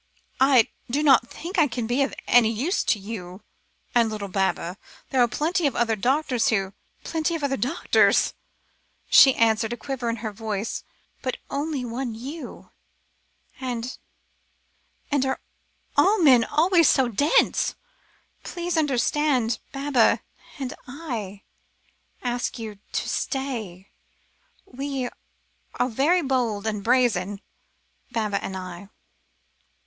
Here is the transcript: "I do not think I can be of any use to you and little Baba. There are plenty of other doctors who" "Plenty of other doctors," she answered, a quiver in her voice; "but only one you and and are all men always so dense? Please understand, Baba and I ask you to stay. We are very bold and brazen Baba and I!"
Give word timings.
"I 0.39 0.67
do 0.89 1.03
not 1.03 1.27
think 1.29 1.59
I 1.59 1.67
can 1.67 1.85
be 1.85 2.01
of 2.01 2.11
any 2.27 2.49
use 2.51 2.83
to 2.85 2.97
you 2.97 3.43
and 3.93 4.09
little 4.09 4.29
Baba. 4.29 4.79
There 5.11 5.21
are 5.21 5.27
plenty 5.27 5.67
of 5.67 5.75
other 5.75 5.95
doctors 5.95 6.47
who" 6.47 6.73
"Plenty 7.03 7.35
of 7.35 7.43
other 7.43 7.55
doctors," 7.55 8.33
she 9.11 9.35
answered, 9.35 9.73
a 9.73 9.77
quiver 9.77 10.09
in 10.09 10.15
her 10.25 10.31
voice; 10.31 10.83
"but 11.21 11.37
only 11.51 11.85
one 11.85 12.15
you 12.15 12.71
and 13.59 13.95
and 15.11 15.23
are 15.23 15.39
all 15.95 16.17
men 16.17 16.45
always 16.45 16.89
so 16.89 17.07
dense? 17.07 17.75
Please 18.43 18.77
understand, 18.77 19.59
Baba 19.71 20.21
and 20.57 20.73
I 20.87 21.43
ask 22.23 22.57
you 22.57 22.79
to 22.93 23.07
stay. 23.07 23.91
We 24.65 25.09
are 25.75 25.89
very 25.89 26.23
bold 26.23 26.65
and 26.65 26.83
brazen 26.83 27.39
Baba 28.11 28.43
and 28.43 28.57
I!" 28.57 28.89